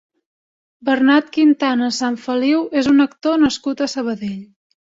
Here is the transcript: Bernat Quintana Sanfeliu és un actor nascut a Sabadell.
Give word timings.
Bernat 0.89 1.29
Quintana 1.35 1.91
Sanfeliu 1.99 2.65
és 2.83 2.91
un 2.95 3.07
actor 3.07 3.39
nascut 3.47 3.87
a 3.89 3.93
Sabadell. 3.97 4.45